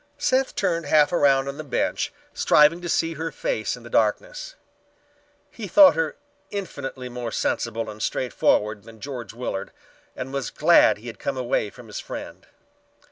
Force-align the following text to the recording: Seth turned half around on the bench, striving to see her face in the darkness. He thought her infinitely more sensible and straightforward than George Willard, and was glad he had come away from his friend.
Seth 0.17 0.55
turned 0.55 0.87
half 0.87 1.13
around 1.13 1.47
on 1.47 1.57
the 1.57 1.63
bench, 1.63 2.11
striving 2.33 2.81
to 2.81 2.89
see 2.89 3.13
her 3.13 3.31
face 3.31 3.77
in 3.77 3.83
the 3.83 3.89
darkness. 3.91 4.55
He 5.51 5.67
thought 5.67 5.93
her 5.93 6.15
infinitely 6.49 7.07
more 7.07 7.31
sensible 7.31 7.87
and 7.87 8.01
straightforward 8.01 8.81
than 8.83 8.99
George 8.99 9.31
Willard, 9.35 9.71
and 10.15 10.33
was 10.33 10.49
glad 10.49 10.97
he 10.97 11.05
had 11.05 11.19
come 11.19 11.37
away 11.37 11.69
from 11.69 11.85
his 11.85 11.99
friend. 11.99 12.47